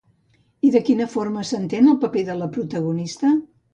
I 0.67 0.69
de 0.75 0.81
quina 0.87 1.07
forma 1.15 1.45
s'entén 1.49 1.91
el 1.93 1.99
paper 2.07 2.25
de 2.31 2.39
la 2.41 2.49
protagonista? 2.57 3.35